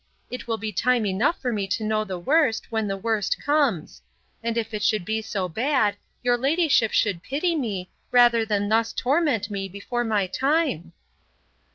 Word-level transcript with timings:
It 0.31 0.47
will 0.47 0.57
be 0.57 0.71
time 0.71 1.05
enough 1.05 1.39
for 1.39 1.53
me 1.53 1.67
to 1.67 1.83
know 1.83 2.03
the 2.03 2.17
worst, 2.17 2.71
when 2.71 2.87
the 2.87 2.97
worst 2.97 3.39
comes. 3.39 4.01
And 4.41 4.57
if 4.57 4.73
it 4.73 4.81
should 4.81 5.05
be 5.05 5.21
so 5.21 5.47
bad, 5.47 5.95
your 6.23 6.39
ladyship 6.39 6.91
should 6.91 7.21
pity 7.21 7.55
me, 7.55 7.87
rather 8.11 8.43
than 8.43 8.67
thus 8.67 8.93
torment 8.93 9.51
me 9.51 9.69
before 9.69 10.03
my 10.03 10.25
time. 10.25 10.93